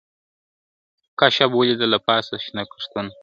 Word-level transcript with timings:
کشپ 1.19 1.51
ولیدل 1.55 1.89
له 1.93 1.99
پاسه 2.07 2.35
شنه 2.45 2.63
کښتونه.. 2.71 3.09